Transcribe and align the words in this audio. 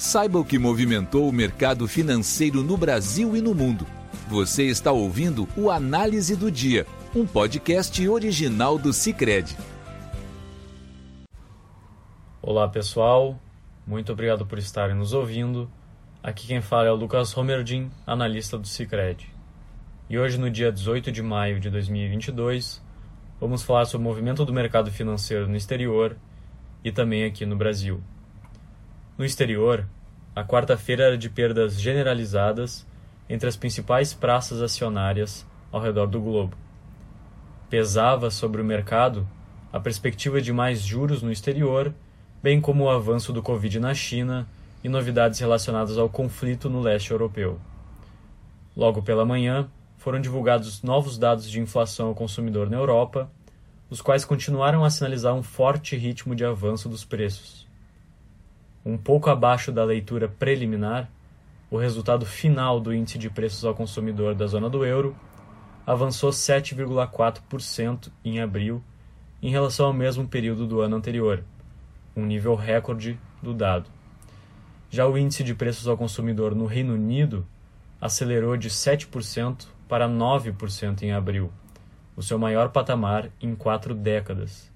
Saiba 0.00 0.38
o 0.38 0.44
que 0.46 0.58
movimentou 0.58 1.28
o 1.28 1.32
mercado 1.32 1.86
financeiro 1.86 2.62
no 2.62 2.74
Brasil 2.74 3.36
e 3.36 3.42
no 3.42 3.54
mundo. 3.54 3.86
Você 4.28 4.62
está 4.64 4.90
ouvindo 4.90 5.46
o 5.54 5.70
Análise 5.70 6.34
do 6.34 6.50
Dia, 6.50 6.86
um 7.14 7.26
podcast 7.26 8.08
original 8.08 8.78
do 8.78 8.94
Cicred. 8.94 9.54
Olá 12.40 12.66
pessoal, 12.66 13.38
muito 13.86 14.10
obrigado 14.10 14.46
por 14.46 14.56
estarem 14.58 14.96
nos 14.96 15.12
ouvindo. 15.12 15.70
Aqui 16.22 16.46
quem 16.46 16.62
fala 16.62 16.88
é 16.88 16.90
o 16.90 16.96
Lucas 16.96 17.34
Romerdin, 17.34 17.90
analista 18.06 18.56
do 18.56 18.66
Cicred. 18.66 19.30
E 20.08 20.18
hoje, 20.18 20.38
no 20.38 20.50
dia 20.50 20.72
18 20.72 21.12
de 21.12 21.20
maio 21.20 21.60
de 21.60 21.68
2022, 21.68 22.82
vamos 23.38 23.62
falar 23.62 23.84
sobre 23.84 24.06
o 24.06 24.08
movimento 24.08 24.46
do 24.46 24.52
mercado 24.52 24.90
financeiro 24.90 25.46
no 25.46 25.56
exterior 25.56 26.16
e 26.82 26.90
também 26.90 27.26
aqui 27.26 27.44
no 27.44 27.54
Brasil. 27.54 28.02
No 29.20 29.26
exterior, 29.26 29.86
a 30.34 30.42
quarta-feira 30.42 31.04
era 31.04 31.18
de 31.18 31.28
perdas 31.28 31.78
generalizadas 31.78 32.86
entre 33.28 33.50
as 33.50 33.54
principais 33.54 34.14
praças 34.14 34.62
acionárias 34.62 35.46
ao 35.70 35.78
redor 35.78 36.06
do 36.06 36.18
globo. 36.18 36.56
Pesava 37.68 38.30
sobre 38.30 38.62
o 38.62 38.64
mercado 38.64 39.28
a 39.70 39.78
perspectiva 39.78 40.40
de 40.40 40.54
mais 40.54 40.80
juros 40.80 41.20
no 41.20 41.30
exterior, 41.30 41.92
bem 42.42 42.62
como 42.62 42.84
o 42.84 42.88
avanço 42.88 43.30
do 43.30 43.42
Covid 43.42 43.78
na 43.78 43.92
China 43.92 44.48
e 44.82 44.88
novidades 44.88 45.38
relacionadas 45.38 45.98
ao 45.98 46.08
conflito 46.08 46.70
no 46.70 46.80
leste 46.80 47.10
europeu. 47.10 47.60
Logo 48.74 49.02
pela 49.02 49.26
manhã, 49.26 49.68
foram 49.98 50.18
divulgados 50.18 50.82
novos 50.82 51.18
dados 51.18 51.50
de 51.50 51.60
inflação 51.60 52.08
ao 52.08 52.14
consumidor 52.14 52.70
na 52.70 52.78
Europa, 52.78 53.30
os 53.90 54.00
quais 54.00 54.24
continuaram 54.24 54.82
a 54.82 54.88
sinalizar 54.88 55.34
um 55.34 55.42
forte 55.42 55.94
ritmo 55.94 56.34
de 56.34 56.42
avanço 56.42 56.88
dos 56.88 57.04
preços 57.04 57.68
um 58.84 58.96
pouco 58.96 59.30
abaixo 59.30 59.70
da 59.70 59.84
leitura 59.84 60.28
preliminar, 60.28 61.10
o 61.70 61.76
resultado 61.76 62.26
final 62.26 62.80
do 62.80 62.92
índice 62.92 63.18
de 63.18 63.30
preços 63.30 63.64
ao 63.64 63.74
consumidor 63.74 64.34
da 64.34 64.46
zona 64.46 64.68
do 64.68 64.84
euro 64.84 65.14
avançou 65.86 66.30
7,4% 66.30 68.10
em 68.24 68.40
abril 68.40 68.82
em 69.42 69.50
relação 69.50 69.86
ao 69.86 69.92
mesmo 69.92 70.26
período 70.26 70.66
do 70.66 70.80
ano 70.80 70.96
anterior, 70.96 71.42
um 72.14 72.24
nível 72.26 72.54
recorde 72.54 73.18
do 73.42 73.54
dado. 73.54 73.88
Já 74.90 75.06
o 75.06 75.16
índice 75.16 75.42
de 75.42 75.54
preços 75.54 75.88
ao 75.88 75.96
consumidor 75.96 76.54
no 76.54 76.66
Reino 76.66 76.94
Unido 76.94 77.46
acelerou 78.00 78.56
de 78.56 78.68
7% 78.68 79.66
para 79.88 80.08
9% 80.08 81.02
em 81.02 81.12
abril, 81.12 81.52
o 82.16 82.22
seu 82.22 82.38
maior 82.38 82.68
patamar 82.68 83.30
em 83.40 83.54
quatro 83.54 83.94
décadas. 83.94 84.70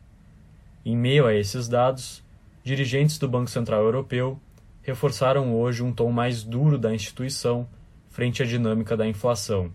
Em 0.85 0.97
meio 0.97 1.27
a 1.27 1.35
esses 1.35 1.69
dados, 1.69 2.24
dirigentes 2.65 3.19
do 3.19 3.29
Banco 3.29 3.51
Central 3.51 3.83
Europeu 3.83 4.41
reforçaram 4.83 5.55
hoje 5.55 5.83
um 5.83 5.93
tom 5.93 6.11
mais 6.11 6.43
duro 6.43 6.79
da 6.79 6.95
instituição 6.95 7.69
frente 8.09 8.43
à 8.43 8.47
dinâmica 8.47 8.97
da 8.97 9.07
inflação, 9.07 9.71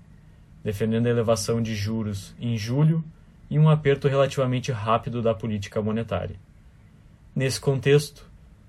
defendendo 0.63 1.05
a 1.05 1.11
elevação 1.11 1.61
de 1.61 1.75
juros 1.75 2.35
em 2.39 2.57
julho 2.57 3.03
e 3.47 3.59
um 3.59 3.69
aperto 3.69 4.07
relativamente 4.07 4.71
rápido 4.71 5.21
da 5.21 5.35
política 5.35 5.81
monetária. 5.81 6.35
Nesse 7.35 7.59
contexto, 7.59 8.25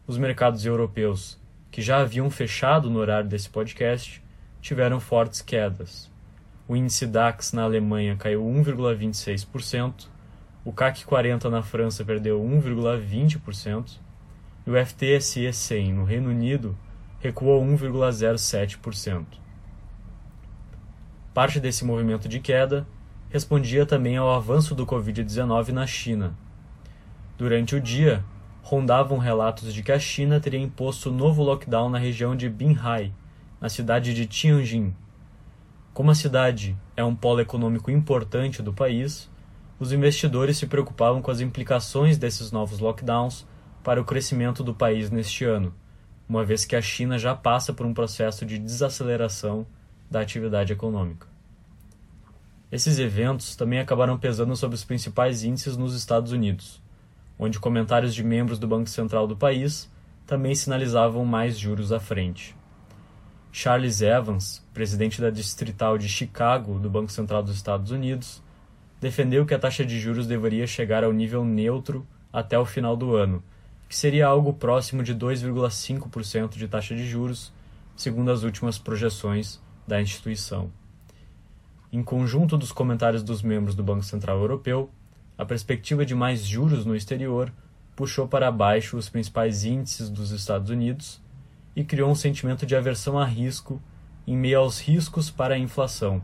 os 0.06 0.18
mercados 0.18 0.66
europeus, 0.66 1.40
que 1.70 1.80
já 1.80 2.00
haviam 2.00 2.28
fechado 2.30 2.90
no 2.90 2.98
horário 2.98 3.28
desse 3.28 3.48
podcast, 3.48 4.22
tiveram 4.60 5.00
fortes 5.00 5.40
quedas. 5.40 6.10
O 6.68 6.76
índice 6.76 7.06
DAX 7.06 7.54
na 7.54 7.62
Alemanha 7.62 8.16
caiu 8.16 8.44
1,26%, 8.44 10.08
o 10.62 10.72
CAC 10.72 11.06
40 11.06 11.48
na 11.48 11.62
França 11.62 12.04
perdeu 12.04 12.42
1,20%, 12.42 13.98
e 14.70 14.72
o 14.72 14.86
FTSE 14.86 15.52
100 15.52 15.94
no 15.94 16.04
Reino 16.04 16.30
Unido 16.30 16.78
recuou 17.18 17.60
1,07%. 17.64 19.24
Parte 21.34 21.58
desse 21.58 21.84
movimento 21.84 22.28
de 22.28 22.38
queda 22.38 22.86
respondia 23.30 23.84
também 23.84 24.16
ao 24.16 24.32
avanço 24.32 24.72
do 24.72 24.86
Covid-19 24.86 25.70
na 25.70 25.88
China. 25.88 26.36
Durante 27.36 27.74
o 27.74 27.80
dia, 27.80 28.24
rondavam 28.62 29.18
relatos 29.18 29.74
de 29.74 29.82
que 29.82 29.90
a 29.90 29.98
China 29.98 30.38
teria 30.38 30.60
imposto 30.60 31.10
novo 31.10 31.42
lockdown 31.42 31.90
na 31.90 31.98
região 31.98 32.36
de 32.36 32.48
Binhai, 32.48 33.12
na 33.60 33.68
cidade 33.68 34.14
de 34.14 34.24
Tianjin. 34.24 34.94
Como 35.92 36.12
a 36.12 36.14
cidade 36.14 36.76
é 36.96 37.02
um 37.02 37.16
polo 37.16 37.40
econômico 37.40 37.90
importante 37.90 38.62
do 38.62 38.72
país, 38.72 39.28
os 39.80 39.92
investidores 39.92 40.58
se 40.58 40.68
preocupavam 40.68 41.20
com 41.20 41.30
as 41.30 41.40
implicações 41.40 42.16
desses 42.16 42.52
novos 42.52 42.78
lockdowns 42.78 43.49
para 43.82 44.00
o 44.00 44.04
crescimento 44.04 44.62
do 44.62 44.74
país 44.74 45.10
neste 45.10 45.44
ano, 45.44 45.74
uma 46.28 46.44
vez 46.44 46.64
que 46.64 46.76
a 46.76 46.82
China 46.82 47.18
já 47.18 47.34
passa 47.34 47.72
por 47.72 47.86
um 47.86 47.94
processo 47.94 48.44
de 48.44 48.58
desaceleração 48.58 49.66
da 50.10 50.20
atividade 50.20 50.72
econômica. 50.72 51.26
Esses 52.70 52.98
eventos 52.98 53.56
também 53.56 53.80
acabaram 53.80 54.16
pesando 54.16 54.54
sobre 54.54 54.76
os 54.76 54.84
principais 54.84 55.42
índices 55.42 55.76
nos 55.76 55.94
Estados 55.94 56.30
Unidos, 56.30 56.80
onde 57.38 57.58
comentários 57.58 58.14
de 58.14 58.22
membros 58.22 58.58
do 58.58 58.68
Banco 58.68 58.88
Central 58.88 59.26
do 59.26 59.36
país 59.36 59.90
também 60.26 60.54
sinalizavam 60.54 61.24
mais 61.24 61.58
juros 61.58 61.90
à 61.90 61.98
frente. 61.98 62.54
Charles 63.50 64.00
Evans, 64.00 64.64
presidente 64.72 65.20
da 65.20 65.30
Distrital 65.30 65.98
de 65.98 66.08
Chicago 66.08 66.78
do 66.78 66.88
Banco 66.88 67.10
Central 67.10 67.42
dos 67.42 67.56
Estados 67.56 67.90
Unidos, 67.90 68.40
defendeu 69.00 69.44
que 69.44 69.54
a 69.54 69.58
taxa 69.58 69.84
de 69.84 69.98
juros 69.98 70.28
deveria 70.28 70.68
chegar 70.68 71.02
ao 71.02 71.12
nível 71.12 71.44
neutro 71.44 72.06
até 72.32 72.56
o 72.56 72.64
final 72.64 72.96
do 72.96 73.16
ano, 73.16 73.42
que 73.90 73.96
seria 73.96 74.28
algo 74.28 74.52
próximo 74.52 75.02
de 75.02 75.12
2,5% 75.12 76.56
de 76.56 76.68
taxa 76.68 76.94
de 76.94 77.04
juros, 77.04 77.52
segundo 77.96 78.30
as 78.30 78.44
últimas 78.44 78.78
projeções 78.78 79.60
da 79.84 80.00
instituição. 80.00 80.70
Em 81.92 82.00
conjunto 82.00 82.56
dos 82.56 82.70
comentários 82.70 83.24
dos 83.24 83.42
membros 83.42 83.74
do 83.74 83.82
Banco 83.82 84.04
Central 84.04 84.38
Europeu, 84.38 84.88
a 85.36 85.44
perspectiva 85.44 86.06
de 86.06 86.14
mais 86.14 86.46
juros 86.46 86.86
no 86.86 86.94
exterior 86.94 87.52
puxou 87.96 88.28
para 88.28 88.52
baixo 88.52 88.96
os 88.96 89.08
principais 89.08 89.64
índices 89.64 90.08
dos 90.08 90.30
Estados 90.30 90.70
Unidos 90.70 91.20
e 91.74 91.82
criou 91.82 92.12
um 92.12 92.14
sentimento 92.14 92.64
de 92.64 92.76
aversão 92.76 93.18
a 93.18 93.24
risco 93.24 93.82
em 94.24 94.36
meio 94.36 94.60
aos 94.60 94.78
riscos 94.78 95.32
para 95.32 95.56
a 95.56 95.58
inflação. 95.58 96.22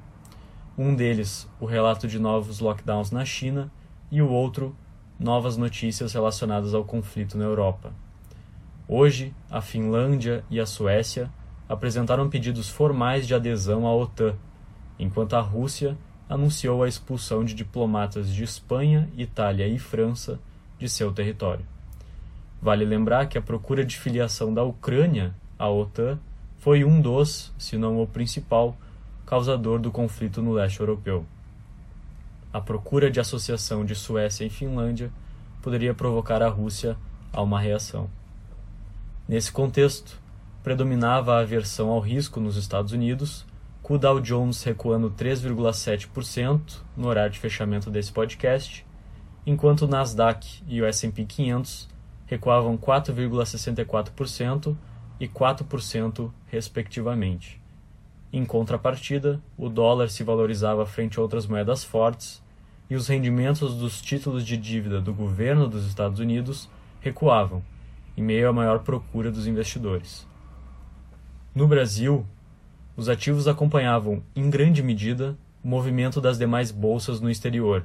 Um 0.78 0.94
deles, 0.94 1.48
o 1.59 1.66
relato 1.66 2.06
de 2.06 2.21
novos 2.21 2.60
lockdowns 2.60 3.10
na 3.10 3.25
China, 3.25 3.72
e 4.09 4.22
o 4.22 4.28
outro, 4.28 4.77
novas 5.19 5.56
notícias 5.56 6.12
relacionadas 6.12 6.75
ao 6.75 6.84
conflito 6.84 7.38
na 7.38 7.44
Europa. 7.44 7.93
Hoje, 8.87 9.34
a 9.50 9.60
Finlândia 9.60 10.44
e 10.50 10.60
a 10.60 10.66
Suécia 10.66 11.31
apresentaram 11.69 12.28
pedidos 12.28 12.69
formais 12.69 13.27
de 13.27 13.34
adesão 13.34 13.87
à 13.87 13.94
OTAN, 13.94 14.34
enquanto 14.99 15.34
a 15.34 15.41
Rússia 15.41 15.97
anunciou 16.28 16.82
a 16.82 16.88
expulsão 16.88 17.44
de 17.44 17.54
diplomatas 17.54 18.32
de 18.32 18.44
Espanha, 18.44 19.09
Itália 19.16 19.66
e 19.66 19.78
França 19.78 20.38
de 20.78 20.88
seu 20.88 21.12
território. 21.12 21.65
Vale 22.60 22.84
lembrar 22.84 23.27
que 23.27 23.38
a 23.38 23.43
procura 23.43 23.84
de 23.84 23.97
filiação 23.98 24.53
da 24.53 24.62
Ucrânia 24.62 25.34
à 25.59 25.69
OTAN 25.69 26.19
foi 26.59 26.84
um 26.84 27.00
dos, 27.00 27.53
se 27.59 27.77
não 27.77 28.00
o 28.00 28.06
principal, 28.06 28.77
causador 29.25 29.78
do 29.78 29.91
conflito 29.91 30.43
no 30.43 30.53
leste 30.53 30.81
europeu 30.81 31.25
a 32.56 32.61
procura 32.62 33.11
de 33.11 33.21
associação 33.21 33.84
de 33.84 33.94
Suécia 33.94 34.47
e 34.47 34.49
Finlândia 34.49 35.12
poderia 35.61 35.93
provocar 35.93 36.43
a 36.43 36.49
Rússia 36.49 36.97
a 37.31 37.43
uma 37.43 37.61
reação. 37.61 38.09
Nesse 39.28 39.53
contexto, 39.53 40.19
predominava 40.62 41.34
a 41.34 41.41
aversão 41.41 41.91
ao 41.91 42.00
risco 42.00 42.41
nos 42.41 42.56
Estados 42.56 42.93
Unidos, 42.93 43.45
com 43.83 43.93
o 43.93 43.99
Dow 43.99 44.19
Jones 44.21 44.62
recuando 44.62 45.11
3,7% 45.11 46.78
no 46.97 47.09
horário 47.09 47.34
de 47.34 47.39
fechamento 47.39 47.91
desse 47.91 48.11
podcast, 48.11 48.87
enquanto 49.45 49.83
o 49.83 49.87
Nasdaq 49.87 50.62
e 50.66 50.81
o 50.81 50.87
S&P 50.87 51.27
500 51.27 51.91
recuavam 52.25 52.78
4,64% 52.78 54.75
e 55.21 55.28
4%, 55.28 56.30
respectivamente. 56.47 57.60
Em 58.33 58.47
contrapartida, 58.47 59.42
o 59.59 59.69
dólar 59.69 60.09
se 60.09 60.25
valorizava 60.25 60.86
frente 60.86 61.19
a 61.19 61.22
outras 61.22 61.47
moedas 61.47 61.84
fortes 61.84 62.46
e 62.88 62.94
os 62.94 63.09
rendimentos 63.09 63.74
dos 63.74 64.00
títulos 64.00 64.47
de 64.47 64.56
dívida 64.56 65.00
do 65.00 65.12
governo 65.12 65.66
dos 65.68 65.84
Estados 65.86 66.21
Unidos 66.21 66.68
recuavam, 67.00 67.60
em 68.16 68.22
meio 68.22 68.48
à 68.48 68.53
maior 68.53 68.78
procura 68.80 69.28
dos 69.30 69.47
investidores. 69.47 70.27
No 71.54 71.66
Brasil, 71.66 72.27
os 72.97 73.09
ativos 73.09 73.48
acompanhavam, 73.48 74.22
em 74.34 74.48
grande 74.48 74.83
medida, 74.83 75.36
o 75.65 75.68
movimento 75.68 76.21
das 76.21 76.36
demais 76.38 76.71
bolsas 76.71 77.21
no 77.21 77.30
exterior. 77.30 77.84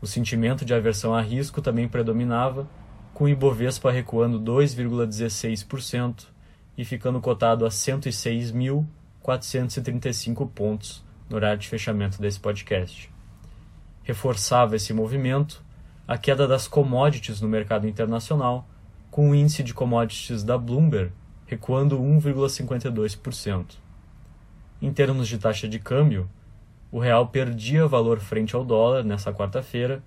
O 0.00 0.06
sentimento 0.06 0.64
de 0.64 0.72
aversão 0.72 1.12
a 1.14 1.20
risco 1.20 1.60
também 1.60 1.88
predominava, 1.88 2.66
com 3.12 3.24
o 3.24 3.28
Ibovespa 3.28 3.90
recuando 3.90 4.40
2,16% 4.40 6.28
e 6.76 6.84
ficando 6.84 7.20
cotado 7.20 7.66
a 7.66 7.68
106.435 7.68 10.48
pontos 10.48 11.04
no 11.28 11.34
horário 11.36 11.58
de 11.58 11.68
fechamento 11.68 12.22
desse 12.22 12.38
podcast 12.38 13.17
reforçava 14.08 14.74
esse 14.74 14.94
movimento 14.94 15.62
a 16.06 16.16
queda 16.16 16.48
das 16.48 16.66
commodities 16.66 17.42
no 17.42 17.48
mercado 17.48 17.86
internacional, 17.86 18.66
com 19.10 19.28
o 19.28 19.34
índice 19.34 19.62
de 19.62 19.74
commodities 19.74 20.42
da 20.42 20.56
Bloomberg 20.56 21.12
recuando 21.44 21.98
1,52%. 21.98 23.76
Em 24.80 24.90
termos 24.90 25.28
de 25.28 25.36
taxa 25.36 25.68
de 25.68 25.78
câmbio, 25.78 26.28
o 26.90 26.98
real 26.98 27.28
perdia 27.28 27.86
valor 27.86 28.18
frente 28.18 28.56
ao 28.56 28.64
dólar 28.64 29.04
nessa 29.04 29.32
quarta-feira, 29.32 30.02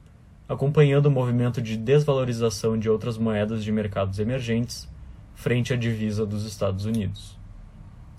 acompanhando 0.49 1.05
o 1.05 1.11
movimento 1.11 1.61
de 1.61 1.77
desvalorização 1.77 2.77
de 2.77 2.89
outras 2.89 3.19
moedas 3.19 3.63
de 3.63 3.71
mercados 3.71 4.17
emergentes 4.17 4.89
frente 5.35 5.73
à 5.73 5.75
divisa 5.75 6.25
dos 6.25 6.45
Estados 6.45 6.85
Unidos. 6.85 7.39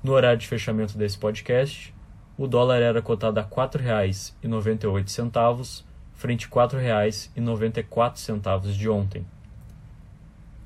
No 0.02 0.12
horário 0.12 0.38
de 0.38 0.46
fechamento 0.46 0.96
desse 0.96 1.19
podcast, 1.19 1.93
o 2.37 2.46
dólar 2.46 2.81
era 2.81 3.00
cotado 3.02 3.38
a 3.38 3.43
R$ 3.43 3.49
4,98 3.50 5.84
frente 6.14 6.46
R$ 6.46 6.52
4,94 6.52 8.73
de 8.73 8.88
ontem. 8.88 9.26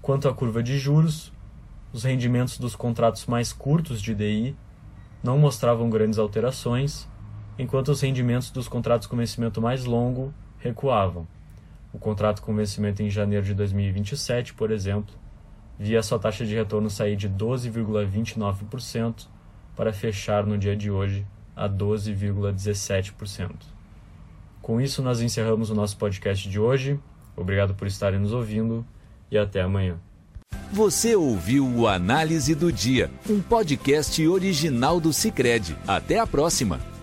Quanto 0.00 0.28
à 0.28 0.34
curva 0.34 0.62
de 0.62 0.78
juros, 0.78 1.32
os 1.92 2.04
rendimentos 2.04 2.56
dos 2.58 2.76
contratos 2.76 3.26
mais 3.26 3.52
curtos 3.52 4.00
de 4.00 4.14
DI 4.14 4.54
não 5.24 5.36
mostravam 5.38 5.90
grandes 5.90 6.20
alterações, 6.20 7.08
enquanto 7.58 7.88
os 7.88 8.00
rendimentos 8.00 8.50
dos 8.50 8.68
contratos 8.68 9.08
com 9.08 9.16
vencimento 9.16 9.60
mais 9.60 9.84
longo 9.84 10.32
recuavam. 10.58 11.26
O 11.92 11.98
contrato 11.98 12.42
com 12.42 12.54
vencimento 12.54 13.02
em 13.02 13.10
janeiro 13.10 13.44
de 13.44 13.54
2027, 13.54 14.54
por 14.54 14.70
exemplo, 14.70 15.12
via 15.78 16.02
sua 16.02 16.18
taxa 16.18 16.46
de 16.46 16.54
retorno 16.54 16.88
sair 16.88 17.16
de 17.16 17.28
12,29% 17.28 19.26
para 19.74 19.92
fechar 19.92 20.46
no 20.46 20.56
dia 20.56 20.74
de 20.76 20.90
hoje 20.90 21.26
a 21.56 21.68
12,17%. 21.68 23.50
Com 24.60 24.80
isso, 24.80 25.02
nós 25.02 25.20
encerramos 25.20 25.70
o 25.70 25.74
nosso 25.74 25.96
podcast 25.96 26.48
de 26.48 26.60
hoje. 26.60 27.00
Obrigado 27.34 27.74
por 27.74 27.86
estarem 27.86 28.20
nos 28.20 28.32
ouvindo 28.32 28.84
e 29.30 29.38
até 29.38 29.62
amanhã. 29.62 29.98
Você 30.72 31.14
ouviu 31.14 31.66
o 31.66 31.86
Análise 31.86 32.54
do 32.54 32.72
Dia, 32.72 33.10
um 33.28 33.40
podcast 33.40 34.26
original 34.26 35.00
do 35.00 35.12
Cicred. 35.12 35.76
Até 35.86 36.18
a 36.18 36.26
próxima! 36.26 36.95